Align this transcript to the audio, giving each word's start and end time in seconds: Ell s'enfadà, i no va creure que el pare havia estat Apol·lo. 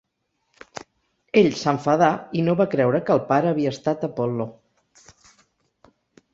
Ell 1.41 1.49
s'enfadà, 1.59 2.09
i 2.41 2.43
no 2.49 2.57
va 2.63 2.67
creure 2.73 3.03
que 3.11 3.15
el 3.19 3.23
pare 3.29 3.53
havia 3.53 3.77
estat 3.77 4.09
Apol·lo. 4.11 4.51